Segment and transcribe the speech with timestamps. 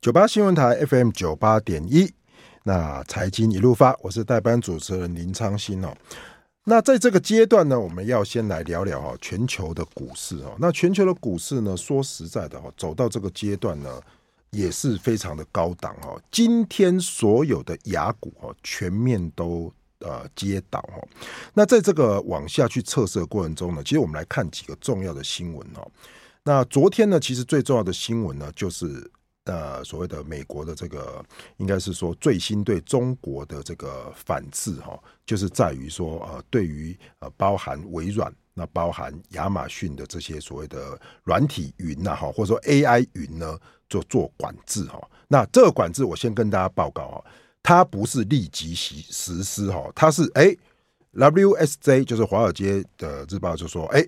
[0.00, 2.10] 九八新闻台 FM 九八点一，
[2.62, 5.94] 那财经一路发，我是代班主持人林昌兴哦。
[6.64, 10.56] 那在这个阶段呢，我们要先来聊聊哈全球的股市哦。
[10.58, 14.00] 那全球的股市呢，说实在的哈，走到这个阶段呢，
[14.52, 16.18] 也是非常的高档哈。
[16.30, 21.06] 今天所有的雅股哈，全面都呃接倒哈。
[21.52, 25.86] 那在这个往下去测试的过程中呢，其实我们来看几个重要的新闻哈。
[26.42, 29.10] 那昨天呢，其实最重要的新闻呢，就是。
[29.44, 31.24] 呃，所谓的美国的这个，
[31.56, 43.58] 应该是说最新对中国的这个反制哈，就是在于说呃，对于呃包含微软、那包含亚马逊的这些所谓的软体云呐哈，或者说 AI 云呢，
[43.88, 45.00] 就做管制哈。
[45.26, 47.24] 那这个管制，我先跟大家报告哈，
[47.62, 50.54] 它不是立即实实施哈，它是哎
[51.14, 54.06] ，WSJ 就是华尔街的日报就说哎。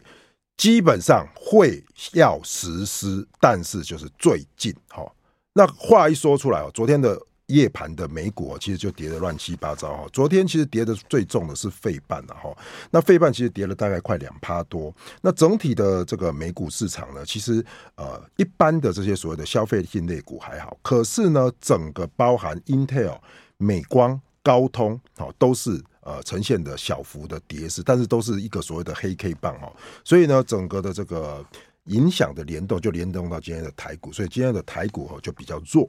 [0.59, 5.11] 基本上会要实施，但是就是最近哈。
[5.55, 10.07] 那话一说出来哦，昨天的夜盘的美股其实就跌得乱七八糟哈。
[10.11, 12.57] 昨天其实跌得最重的是费半了哈。
[12.91, 14.95] 那费半其实跌了大概快两趴多。
[15.21, 17.63] 那整体的这个美股市场呢，其实
[17.97, 23.19] 呃一般的这些所谓的消费性类股还好，可是呢，整个包含 Intel、
[23.59, 24.99] 美光、高通
[25.37, 29.71] 都是呃呈现的小幅的跌势，但是都是一个所谓的黑 K 棒哈。
[30.03, 31.45] 所以呢，整个的这个。
[31.85, 35.89] 影响的联动就联动到今天的台股，所以今天的台股就比较弱。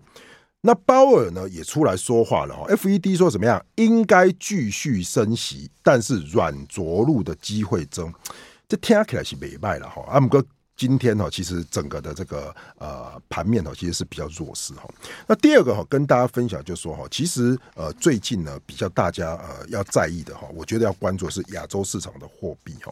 [0.61, 3.63] 那鲍尔呢也出来说话了，FED 说怎么样？
[3.75, 8.14] 应该继续升息，但是软着陆的机会增。
[8.67, 10.03] 这听起来是美败了哈。
[10.08, 10.44] 阿姆哥。
[10.75, 14.89] 今天哈，其实整个的这个呃盘面哈，其实是比较弱势哈。
[15.27, 22.91] 那第二个哈，跟大家分享就是说哈，其实呃最近呢，比较大家呃要在意的哈，我觉得要关注的是亚洲市场的货币哈。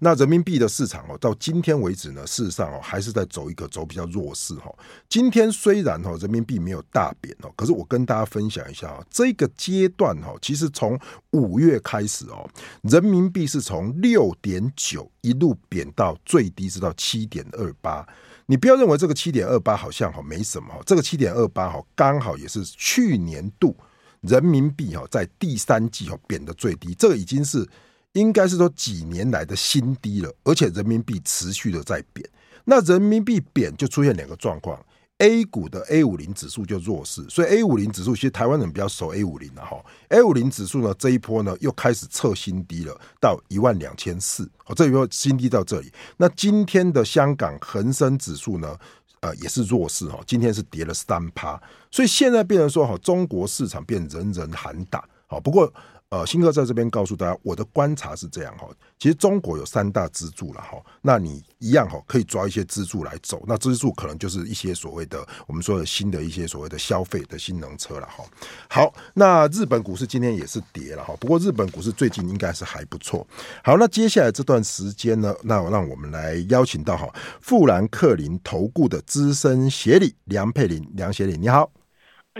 [0.00, 4.72] 那人民币的市场哦，到今天为止呢，事实上哦还是在走一个走比较弱势哈。
[5.08, 10.98] 今天虽然哈人民币没有大贬哦，可是我跟大家分享一下啊，这个阶段哈，其实从
[11.30, 12.48] 五月开始哦，
[12.82, 17.19] 人民币是从六点九一路贬到最低是到七。
[17.20, 18.06] 一点二八，
[18.46, 23.76] 你不要认为这个七点二八好像哈没什么，这个七点二八哈刚好也是去年度
[24.22, 27.68] 人民币哈在第三季哈贬的最低，这个已经是
[28.12, 32.28] 应该是说几年来的新低了，而且人民币持续的在贬，
[32.64, 34.80] 那人民币贬就出现两个状况。
[35.20, 39.76] A 股的 A 五零指数就弱势，所以 A 五零指数其实台湾人比较熟 A 五零了哈。
[40.08, 45.92] A 五零指数呢这一波呢又开始测新低了，到一万两千四，哦，这一波新低到这里。
[46.16, 48.76] 那今天的香港恒生指数呢，
[49.20, 51.60] 呃也是弱势哈，今天是跌了三趴，
[51.90, 55.72] 所以现在变成说哈，中国市场变人人喊打，好不过。
[56.10, 58.66] 呃，新哥在这边告诉大家，我的观察是这样哈。
[58.98, 63.44] 其实中国有三大支柱了哈，那你一样哈，可以抓一些支柱来走。
[63.46, 68.24] 那支柱可能就是一些所谓的我们说的新的一些所谓的消费的新能车了哈。
[68.68, 73.24] 好，那日本股市今天也是跌了哈，不过日本股市最近应该是还不错。
[73.62, 77.08] 好，那接下来这段时间呢，那让我们来邀请到哈
[77.40, 81.70] 富兰克林投顾的资深协理梁佩玲，梁协理你好。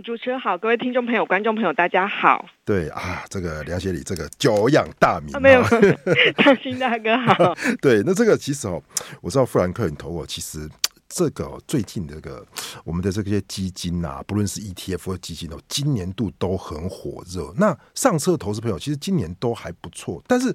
[0.05, 2.49] 主持人好，各位听众朋友、观众朋友，大家好。
[2.65, 5.63] 对啊，这个梁学礼，这个久仰大名，啊、没有，
[6.39, 7.55] 昌兴大哥好。
[7.83, 8.81] 对，那这个其实哦，
[9.21, 10.71] 我知道富兰克林投我，其实
[11.09, 12.47] 这个最近这个
[12.85, 17.53] 我们的这些基金啊，不论是 ETF 或基金哦，今年度都很火热。
[17.59, 20.55] 那上车的投资朋友，其实今年都还不错，但是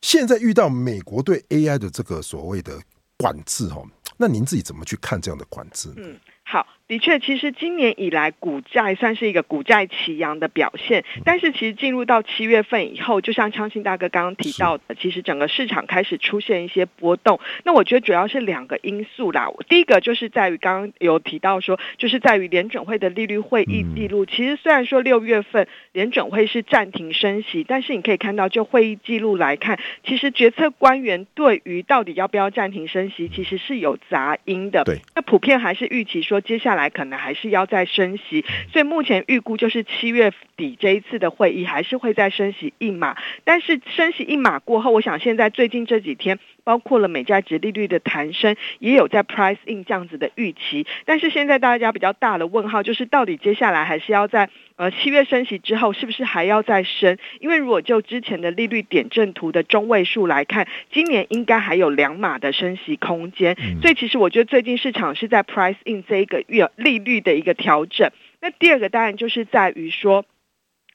[0.00, 2.78] 现在遇到美国对 AI 的这个所谓的
[3.18, 3.84] 管制哦，
[4.16, 5.92] 那您自己怎么去看这样的管制？
[5.96, 6.64] 嗯，好。
[6.88, 17.40] 的确，其实今年以来股债算是一个股债齐扬的表现，但是其实进入到七月份以后，就像昌信大哥刚刚提到的，其实整个市场开始出现一些波动。
[17.64, 19.48] 那我觉得主要是两个因素啦。
[19.68, 24.24] 第一个就是在于刚刚有提到说，就是在于联准会的利率会议记录。
[24.24, 34.84] 其实虽然说六月份联准会是暂停升息，但是你可以看到就会议记录来看，其实决策官员对于到底要不要暂停升息，其实是有杂音的。
[34.84, 36.77] 对，那普遍还是预期说接下来。
[36.78, 57.18] 来可能还是要再升息，所以目前预估就是七月底这一次的会议还是会再升息一码，但是升息一码过后，我想现在最近这几天，包括了美债值利率的弹升，也有在 price in 这样子的预期，但是现在大家比较大的问号就是，到底接下来还是要在呃七月升息之后，是不是还要再升？
[57.40, 68.10] 因为如果就之前的利率点阵图的中位数来看，今年应该还有两码的升息空间，所以其实我觉得最近市场是在 price in 这一个月利率的一个调整。
[68.40, 70.24] 那第二个当然就是在于说。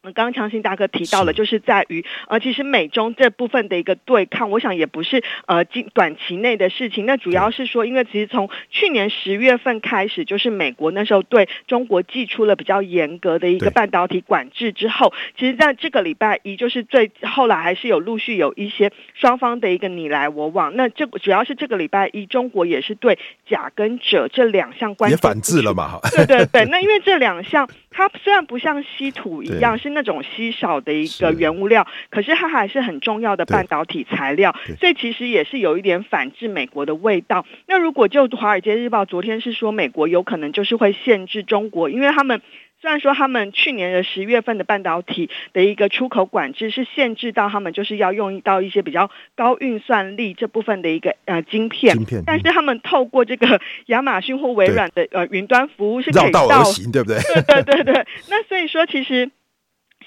[0.03, 7.05] 刚刚长兴大哥提到了，就是在于呃，其实美中这部分的一个对抗，我想也不是呃近短期内的事情。
[7.05, 20.75] 那主要是说，因为其实从去年十月份开始，就是美国那时候对中国寄出了比较严格的一个半导体管制之后，其实在这个礼拜一，就是最后来还是有陆续有一些双方的一个你来我往。
[20.75, 23.17] 那这主要是这个礼拜一，中国也是对
[23.47, 25.99] 甲跟者这两项关键也反制了嘛？
[26.11, 26.65] 对对对。
[26.65, 29.93] 那因为这两项，它虽然不像稀土一样是。
[29.93, 37.45] 那种稀少的一个原物料，可是它还是很重要的半导体材料，所以其实也是有一点反制美国的味道。
[37.67, 42.41] 那如果就《华尔街日报》昨天是说，美国有可能就是会限制中国，因为他们
[42.83, 57.19] 虽然说他们去年的十月份的半导体的一个出口管制是限制到他们就是要用到一些比较高运算力这部分的一个呃晶片，晶片，但是他们透过这个亚马逊或微软的呃云端服务是可以到，绕道而行，对不对？
[57.21, 58.05] 对对对对。
[58.29, 59.31] 那所以说其实。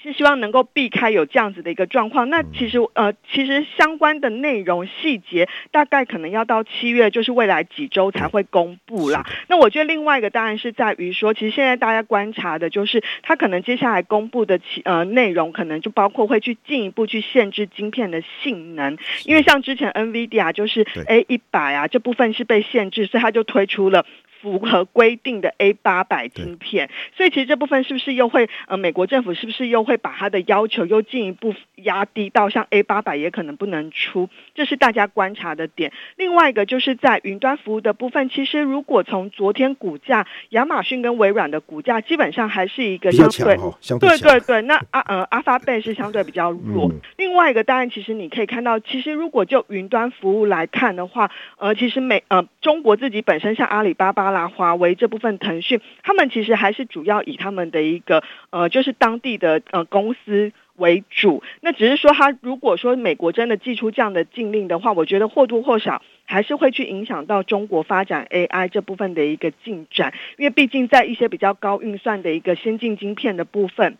[0.01, 2.29] 是希望能够避开有这样子的一个状况。
[2.29, 9.25] 那其实呃，其实相关的内容细节大概可能要到七月，就是未来几周才会公布啦。
[9.47, 24.05] 那我觉得另外一个当然是在于说，其实现在大家观察的就是，它可能接下来公布的其呃内容，可能就包括会去进一步去限制晶片的性能，因为像之前 NVIDIA 就是 A 一百啊这部分是被限制，所以它就推出了。
[24.41, 35.91] 符合规定的 A 八百晶片，所以其实这部分是不是又会呃，美国政府是不是又会把它的要求又进一步压低到像 A 八百也可能不能出，这是大家观察的点。
[36.17, 46.89] 另外一个就是在云端服务的部分，其实如果从昨天股价，亚马逊跟微软的股价基本上还是一个相对，哦、相对对对对，那啊呃阿发贝是相对比较弱。
[46.91, 54.27] 嗯、另外一个当然，其实你可以看到，其实如果就云端服务来看的话，呃，其实美呃中国自己本身像阿里巴巴。
[54.37, 61.41] 啦，华为这部分，腾讯他们其实还是主要以他们的一个呃，就是当地的呃公司为主。
[61.61, 73.97] 那只是说，他如果说美国真的寄出这样的禁令的话，我觉得或多或少还是会去影响到中国发展 AI 这部分的一个进展，因为毕竟在一些比较高运算的一个先进晶片的部分。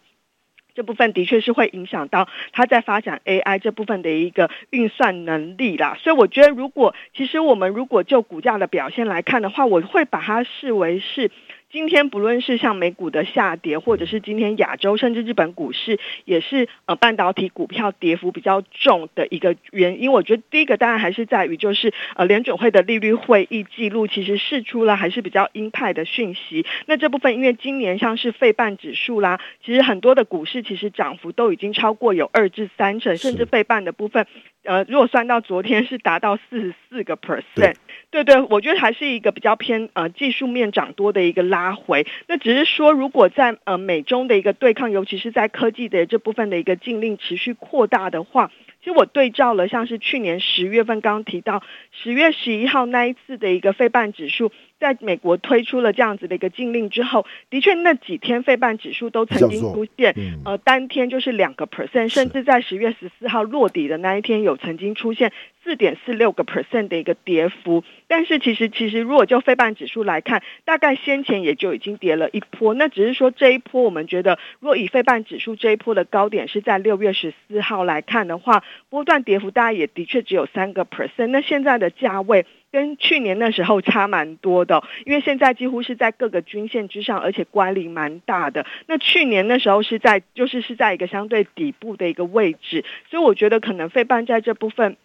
[0.78, 11.32] 这部分的确是会影响到它在发展 AI 这部分的一个运算能力啦，所以我觉得，如果其实我们如果就股价的表现来看的话，我会把它视为是。
[11.70, 26.66] 今天不论是像美股的下跌，或者是今天亚洲甚至日本股市也是呃半导体股票跌幅比较重的一个原因，我觉得第一个当然还是在于就是呃联准会的利率会议记录其实释出了还是比较鹰派的讯息。
[26.86, 34.26] 那这部分因为今年像是费半指数啦，其实很多的股市其实涨幅都已经超过有二至三成，甚至费半的部分
[34.68, 37.76] 呃如果算到昨天是达到四十四个 percent。
[38.10, 42.06] 对对，我觉得还是一个比较偏呃技术面涨多的一个拉回。
[42.28, 54.52] 那只是说，如果在呃美中的一个对抗，尤其是在科技的这部分的一个禁令持续扩大的话，其实我对照了像是去年十月份刚刚提到十月十一号那一次的一个费半指数。
[54.80, 60.16] 在美国推出了这样子的一个禁令之后，的确那几天费半指数都曾经出现，
[60.46, 65.32] 呃，当天就是两个 percent，甚至在十月十四号落底的那一天，有曾经出现
[65.68, 67.84] 四点四六个 percent 的一个跌幅。
[68.08, 72.74] 但是其实其实如果就费半指数来看，大概先前也就已经跌了一波。
[72.74, 81.28] 那只是说这一波，我们觉得，如果以费半指数这一波的高点是在六月十四号来看的话，波段跌幅大概也的确只有三个 percent。
[81.28, 82.46] 那现在的价位。
[82.70, 88.66] 跟去年那时候差蛮多的，因为现在几乎是在各个均线之上，而且乖离蛮大的。
[88.88, 94.98] 那去年那时候是在，就是是在一个相对底部的一个位置，所以我觉得可能费半在这部分。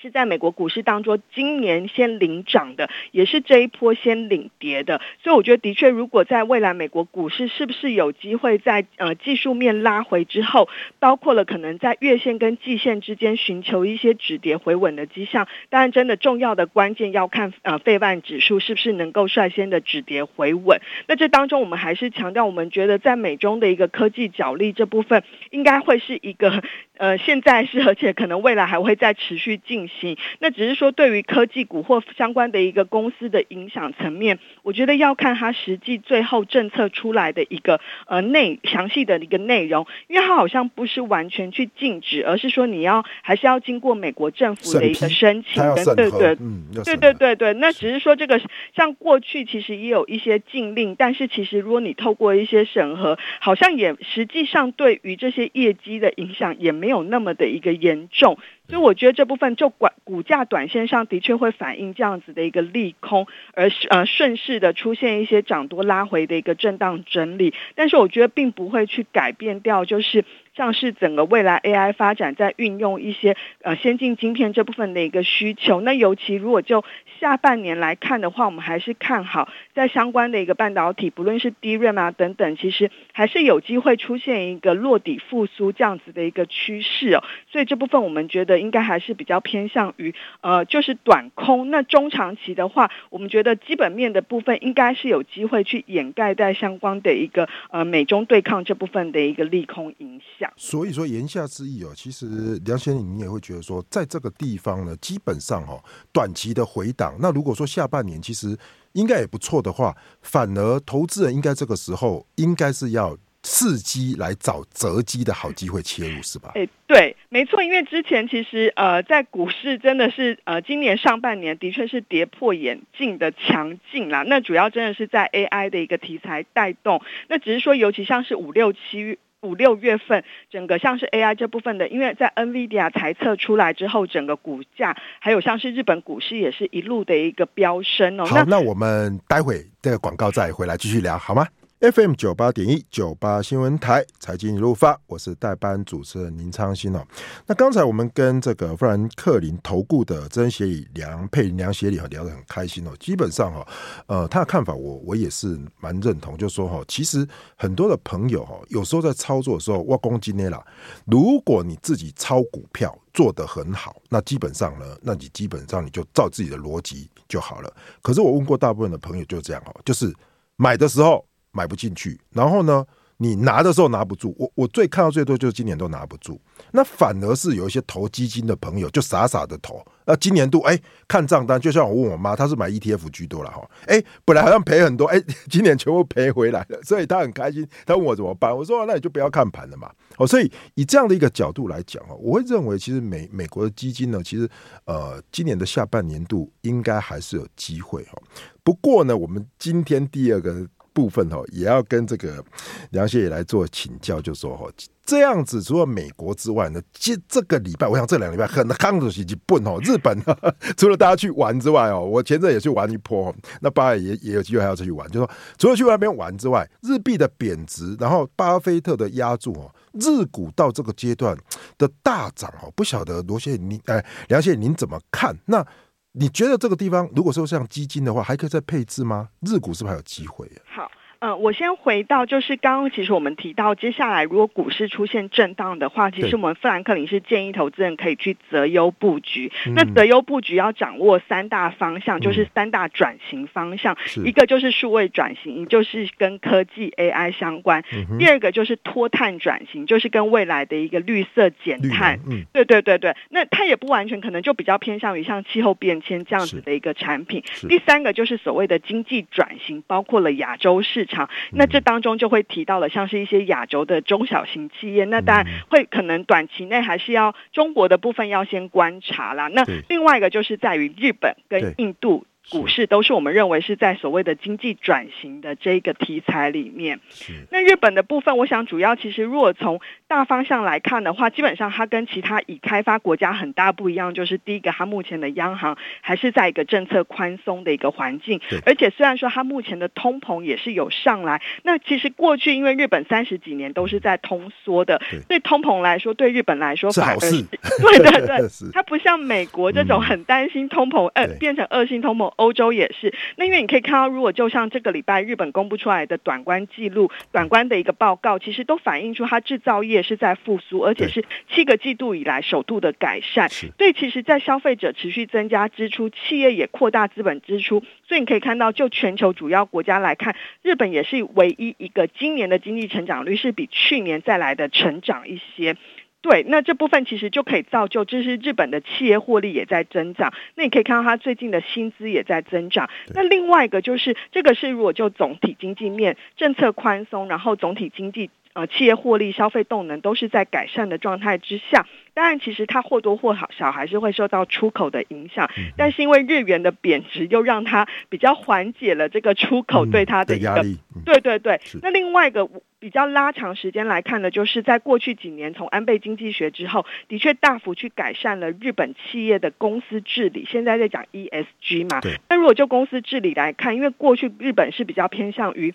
[0.00, 20.80] 是在美国股市当中，今年先领涨的，也是这一波先领跌的，所以我觉得的确，如果在未来美国股市是不是有机会在呃技术面拉回之后，包括了可能在月线跟季线之间寻求一些止跌回稳的迹象，当然真的重要的关键要看呃费万指数是不是能够率先的止跌回稳。
[21.08, 26.62] 那这当中我们还是强调，我们觉得在美中的一个科技角力这部分，应该会是一个。
[26.96, 30.18] 呃，现在是，而且可能未来还会再持续进行。
[30.38, 47.54] 那只是说，对于科技股或相关的一个公司的影响层面，我觉得要看它实际最后政策出来的一个呃内详细的一个内容，因为它好像不是完全去禁止，而是说你要还是要经过美国政府的一个申请，对对对，嗯，对对对对。
[47.54, 48.38] 那只是说，这个
[48.76, 56.90] 像过去其实也有一些禁令，但是其实如果你透过一些审核，好像也实际上对于这些业绩的影响也没。
[56.90, 58.36] 有那么的一个严重。
[58.70, 70.24] 所以我觉得这部分就管股价短线上的确会反映这样子的一个利空，而呃顺势的出现一些涨多拉回的一个震荡整理，但是我觉得并不会去改变掉，就是。
[70.60, 76.84] 像是整个未来 AI 发展在运用一些呃先进晶片这部分的一个需求，那尤其如果就
[77.18, 87.24] 下半年来看的话，我们还是看好在相关的一个半导体，不论是 DRAM 啊等等，其实还是有机会出现一个落底复苏这样子的一个趋势哦。
[87.50, 91.70] 所以这部分我们觉得应该还是比较偏向于呃就是短空。
[91.70, 100.49] 那中长期的话，我们觉得基本面的部分应该是有机会去掩盖在相关的一个呃美中对抗这部分的一个利空影响。
[100.56, 102.26] 所以说言下之意哦，其实
[102.64, 108.56] 梁先生你也会觉得说，在这个地方呢，基本上哦短期的回档，那如果说下半年其实
[108.92, 116.52] 应该也不错的话，反而投资人应该这个时候应该是要伺机来找择机的好机会切入，是吧？
[116.54, 124.24] 哎，对，没错，因为之前其实呃，在股市真的是呃，今年上半年的确是跌破眼镜的强劲啦。
[124.26, 129.18] 那主要真的是在 AI 的一个题材带动，那只是说尤其像是五六七。
[129.42, 138.24] 五六月份，整个像是 AI 这部分的，因为在 NVIDIA 财测出来之后，整个股价还有像是日本股市也是一路的一个飙升哦。
[138.26, 141.46] 好，那，那我们待会这个广告再回来继续聊，好吗
[141.80, 147.02] ？FM 九八点一九八新闻台财经一路发，我是代班主持人林昌兴哦。
[147.46, 152.90] 那刚才我们跟这个富兰克林投顾的资深协理梁佩玲梁协理聊得很开心哦。
[153.00, 153.66] 基本上哈，
[154.08, 160.62] 呃，他的看法我我也是蛮认同，就是说哈，其实很多的朋友哈，有时候在操作的时候，挖公今天啦，
[161.06, 167.74] 如果你自己操股票做得很好，那基本上呢，那你基本上你就照自己的逻辑就好了。
[168.02, 170.14] 可是我问过大部分的朋友就这样哦，就是
[170.56, 171.24] 买的时候。
[171.52, 172.84] 买不进去，然后呢，
[173.16, 174.34] 你拿的时候拿不住。
[174.38, 176.40] 我我最看到最多就是今年都拿不住，
[176.72, 179.84] 那反而是有一些投基金的朋友就傻傻的投。
[180.06, 183.68] 那今年度哎，看账单，就像我问我妈，她是买 ETF 居多了哈。
[183.86, 187.66] 哎，本来好像赔很多，哎， 今年全部赔回来了，所以她很开心。
[187.84, 189.90] 她问我怎么办，我说那你就不要看盘了嘛。
[190.16, 194.48] 哦，所以以这样的一个角度来讲哦，我会认为其实美美国的基金呢，其实
[194.84, 198.18] 呃，今年的下半年度应该还是有机会哈。
[198.64, 200.66] 不过呢，我们今天第二个。
[201.00, 202.44] 部分哈，也要跟这个
[202.90, 204.66] 梁谢也来做请教，就说哈，
[205.06, 210.14] 这样子除了美国之外呢，这这个礼拜，我想这两个礼拜很康的时机笨哦，日本
[210.76, 221.34] 除了大家去玩之外哦，我前阵也去玩一波，那巴尔也也有机会还要出去玩，就说除了去那边玩之外，日币的贬值，然后巴菲特的压注哦，日股到这个阶段
[221.78, 225.34] 的大涨哦，不晓得罗谢您哎，梁谢您怎么看？
[225.46, 225.66] 那
[226.12, 229.28] 你觉得这个地方，如果说像基金的话，还可以再配置吗？
[229.40, 230.50] 日股是不是还有机会？
[230.66, 230.90] 好。
[231.20, 239.52] 嗯、呃，我先回到，就是刚刚其实我们提到，接下来如果股市出现震荡的话，其实我们富兰克林是建议投资人可以去择优布局。
[239.66, 252.18] 嗯、那择优布局要掌握三大方向，就是三大转型方向，嗯、一个就是数位转型，就是跟科技 AI 相关；嗯、第二个就是脱碳转型，就是跟未来的一个绿色减碳。
[252.26, 257.42] 嗯、对对对对，那它也不完全可能就比较偏向于像气候变迁这样子的一个产品。
[257.68, 261.28] 第三个就是所谓的经济转型，包括了亚洲市场。
[261.52, 269.48] 那这当中就会提到了，像是一些亚洲的中小型企业，那当然会可能短期内还是要中国的部分要先观察啦。
[269.48, 272.24] 那另外一个就是在于日本跟印度。
[272.50, 276.98] 股市都是我们认为是在所谓的经济转型的这个题材里面。
[277.10, 277.34] 是。
[277.52, 279.78] 那日本的部分，我想主要其实如果从
[280.10, 288.40] 大方向来看的话，基本上它跟其他已开发国家很大不一样，就是第一个，它目前的央行还是在一个政策宽松的一个环境。
[288.66, 295.38] 而且虽然说它目前的通膨也是有上来，那其实过去因为日本三十几年都是在通缩的，对。
[295.38, 297.42] 通膨来说，对日本来说反而是，是
[297.80, 298.26] 对 对。
[298.26, 302.26] 对，它不像美国这种很担心通膨，呃，变成恶性通膨。
[302.36, 313.48] 欧洲也是，那因为你可以看到，如果就像这个礼拜日本公布出来的短观记录、短观的一个报告，其实都反映出它制造业是在复苏，而且是七个季度以来首度的改善。
[313.76, 325.76] 对，其实，在消费者持续增加支出，企业也扩大资本支出，所以你可以看到，就全球主要国家来看，日本也是唯一一个今年的经济成长率是比去年再来的成长一些。
[326.22, 330.34] 对，那这部分其实就可以造就，就是日本的企业获利也在增长。
[330.54, 332.90] 那你可以看到它最近的薪资也在增长。
[333.14, 341.86] 那另外一个就是，这个是如果就总体经济面政策宽松，然后总体经济呃企业获利、消费动能都是在改善的状态之下。
[342.12, 350.78] 当然，其实它或多或少还是会受到出口的影响，嗯、但是因为日元的贬值，又让它比较缓解了这个出口对它的一个、嗯、压力。
[351.04, 351.60] 对对对。
[351.82, 360.46] 那另外一个比较拉长时间来看呢，就是在过去几年从安倍经济学之后，的确大幅去改善了日本企业的公司治理。
[360.50, 365.72] 现在在讲 ESG 嘛，那如果就公司治理来看，因为过去日本是比较偏向于。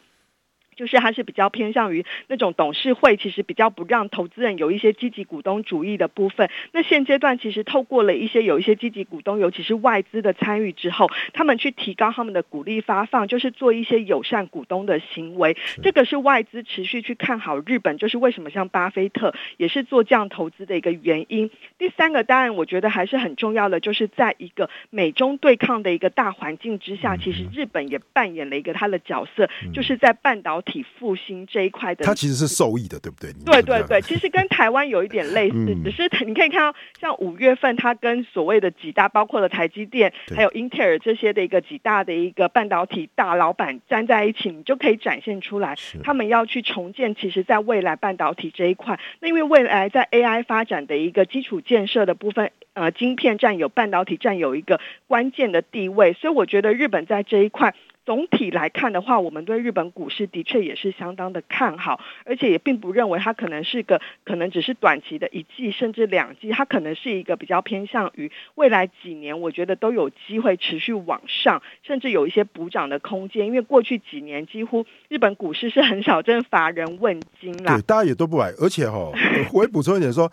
[0.75, 6.49] 就是还是比较偏向于那种董事会，其实比较不让投资人有一些积极股东主义的部分。
[6.71, 15.55] 那现阶段其实透过了一些有一些积极股东，尤其是外资的参与之后，他们去提高他们的股利发放，就是做一些友善股东的行为。
[15.81, 21.49] 这个是外资持续去看好日本，就是为什么像巴菲特也是做这样投资的一个原因。
[21.77, 30.75] 第三个当然我觉得还是很重要的，就是在一个美中对抗的一个大环境之下，其实日本也扮演了一个他的角色，就是在半导体。
[30.75, 33.31] 体复兴这一块的，它其实是受益的，对不对？
[33.45, 47.15] 对对对，其实跟台湾有一点类似，嗯、只是你可以看到，像五月份，它跟所谓的几大，包括了台积电，还有英特尔这些的一个几大的一个半导体大老板站在一起，你就可以展现出来，他们要去重建。
[47.15, 57.73] 其实，在未来半导体这一块，那因为未来在 AI 发展的一个基础建设的部分，呃，晶片占有半导体占有一个关键的地位，所以我觉得日本在这一块。
[58.05, 73.47] 总体来看的话，我们对日本股市的确也是相当的看好，而且也并不认为它可能是个可能只是短期的一季甚至两季，它可能是一个比较偏向于未来几年，我觉得都有机会持续往上，甚至有一些补涨的空间。
[73.47, 79.13] 因为过去几年几乎日本股市是很少真乏人问津啦，对，大家也都不买，而且哈、哦，
[79.51, 80.31] 我也补充一点说，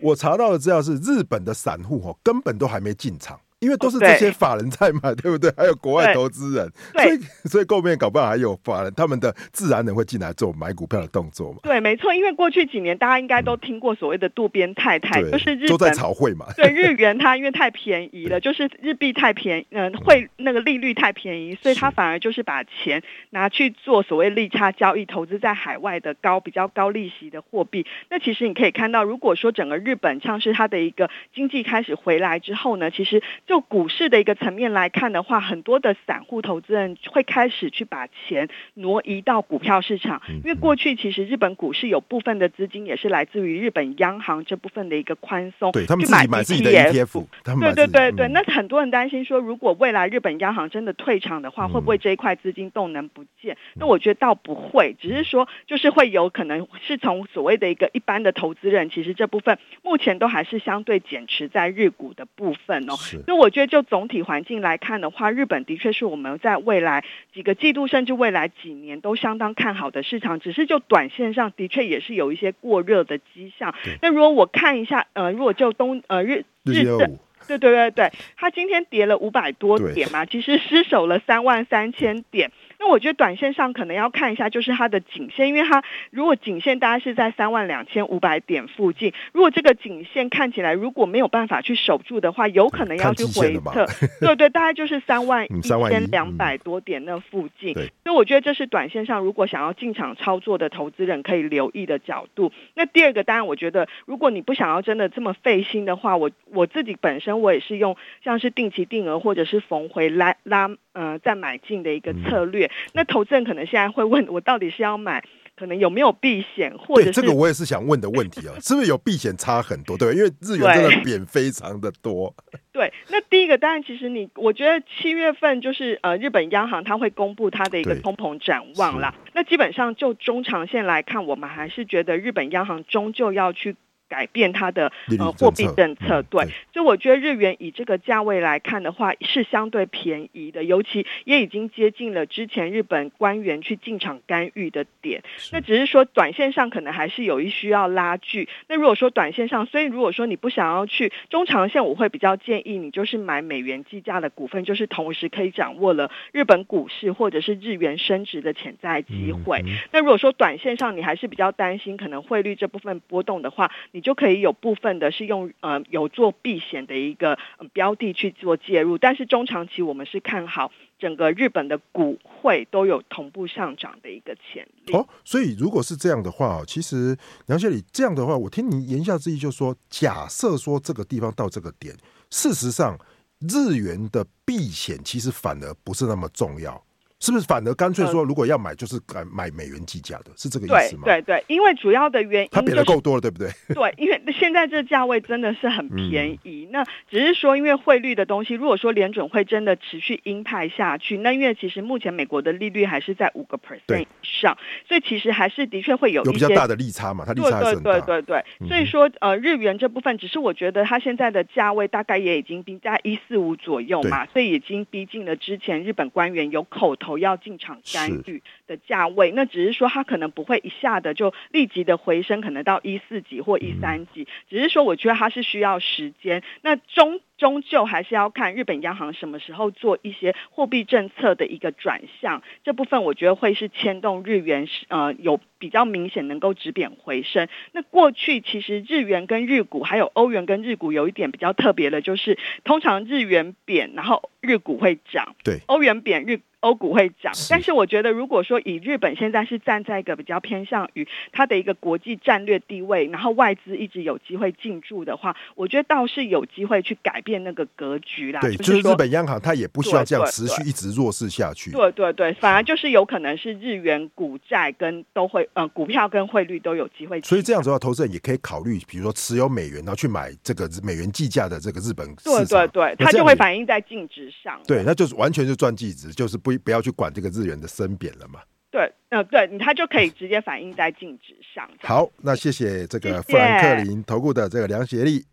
[0.00, 3.40] 我查到的资料是日本的散户哈根本都还没进场。
[3.64, 5.50] 因为都是这些法人在买，对不对？
[5.56, 7.18] 还有国外投资人，所以
[7.48, 11.60] 所以后面搞不好还有法人，他们的自然人会进来做买股票的动作嘛。
[11.62, 12.12] 对，没错。
[12.14, 16.46] 因为过去几年大家应该都听过所谓的渡边太太，就是日都在炒汇嘛。
[16.56, 27.86] 对，日元它因为太便宜了，就是日币太便宜，嗯，汇那个利率太便宜，所以他反而就是把钱拿去做所谓利差交易，投资在海外的高比较高利息的货币。
[28.10, 47.26] 那其实你可以看到，如果说整个日本像是它的一个经济开始回来之后呢，其实就股市的一个层面来看的话，很多的散户投资人会开始去把钱挪移到股票市场，因为过去其实日本股市有部分的资金也是来自于日本央行这部分的一个宽松，对他们自己买自己的 ETF，
[47.60, 53.56] 对对对对，那很多人担心说，如果未来日本央行真的退场的话，会不会这一块资金动能不见？
[53.74, 63.84] 那我觉得倒不会，只是说就是会有可能是从所谓的一个一般的投资人，其实这部分目前都还是相对减持在日股的部分哦，所以我觉得就。
[63.84, 70.40] 总体环境来看的话，日本的确是我们在未来几个季度甚至未来几年都相当看好的市场。
[70.40, 73.74] 只是就短线上的确也是有一些过热的迹象。
[74.00, 82.50] 那如果我看一下，呃，如果就东呃日日证，对对对对，它今天跌了五百多点嘛，其实失守了三万三千点。
[82.78, 93.86] 那我觉得短线上可能要看一下，就是它的颈线，因为它如果颈线大概是在三万两千五百点附近，如果这个颈线看起来如果没有办法去守住的话，有可能要去回撤。
[94.20, 97.74] 对对，大概就是三万一千两百多点那附近。
[97.74, 102.52] 所以我觉得这是短线上如果想要进场操作的投资人可以留意的角度。
[102.74, 110.70] 那第二个，当然我觉得如果你不想要真的这么费心的话，我我自己本身我也是用像是定期定额或者是逢回来拉。
[110.94, 115.22] 呃，再买进的一个策略，嗯、那投资人可能现在会问我，到底是要买，
[115.56, 119.98] 可能有没有避险，或者是这个我也是想问的问题啊，是不是有避险差很多？
[119.98, 122.34] 对，因为日元真的贬非常的多。
[122.72, 129.14] 对，那第一个当然，其实你我觉得七月份就是呃，日本央行它会公布它的一个通膨展望啦。
[129.32, 133.76] 那基本上就中长线来看，我们还是觉得日本央行终究要去。
[134.08, 145.22] 改变它的呃货币政策，对，所以我觉得日元以这个价位来看的话，是相对便宜的，尤其也已经接近了之前日本官员去进场干预的点。
[145.52, 148.48] 那只是说短线上可能还是有一需要拉锯。
[148.68, 159.62] 那如果说短线上，所以如果说你不想要去中长线，我会比较建议你就是买美元计价的股份，就是同时可以掌握了日本股市或者是日元升值的潜在机会。
[159.92, 167.38] 那如果说短线上你还是比较担心可能汇率这部分波动的话，你就可以有部分的是用呃有做避险的一个
[167.72, 174.92] 标的去做介入，但是中长期我们是看好整个日本的股汇都有同步上涨的一个潜力。
[174.92, 181.96] 哦，所以如果是这样的话，其实梁经理这样的话，我听你言下之意就是说，假设说这个地方到这个点，
[182.30, 182.98] 事实上
[183.38, 186.84] 日元的避险其实反而不是那么重要。
[187.24, 191.04] 是不是反而干脆说，如果要买，就是改买美元计价的，是这个意思吗？
[191.06, 193.48] 对对对，因为主要的原因它贬的够多了，对不对？
[193.72, 196.68] 对，因为现在这价位真的是很便宜。
[196.70, 207.92] 那只是说，因为汇率的东西，如果说联准会真的持续鹰派下去，那因为其实目前美国的利率还是在五个 percent 以上，所以其实还是的确会有有比较大的利差嘛，它利差很大。
[207.92, 219.30] 对对对对对，所以说呃，日元这部分，只是我觉得它现在的价位大概也已经逼在一四五左右嘛，所以已经逼近了之前日本官员有口头要进场干预的价位。
[219.32, 226.42] 那只是说它可能不会一下子就立即的回升，可能到一四级或一三级，只是说我觉得它是需要时间。
[226.62, 237.48] 那终终究还是要看日本央行什么时候做一些货币政策的一个转向，这部分我觉得会是牵动日元呃有比较明显能够止贬回升。
[237.72, 246.40] 那过去其实日元跟日股还有欧元跟日股有一点比较特别的，就是通常日元贬，然后日股会涨，对，欧元贬日。
[246.64, 258.40] 欧股会涨，但是我觉得，如果说以日本现在是站在一个比较偏向于它的一个国际战略地位，然后外资一直有机会进驻的话，我觉得倒是有机会去改变那个格局啦。
[258.40, 261.70] 对，就是日本央行它也不需要这样持续一直弱势下去。
[261.70, 267.20] 对对对，反而就是有可能是日元股债跟都会呃股票跟汇率都有机会。
[267.20, 272.46] 所以这样子的话，投资人也可以考虑，比如说持有美元，然后去买这个美元计价的这个日本市场。
[272.46, 274.58] 对对对，它就会反映在净值上。
[274.66, 277.34] 对，那就是完全是赚净值，就是不不要去管这个。
[277.34, 278.38] 日元的升贬了嘛？
[278.70, 281.68] 对，呃，对，它就可以直接反映在净值上。
[281.80, 285.24] 好，那谢谢这个富兰克林投顾的这个梁协力。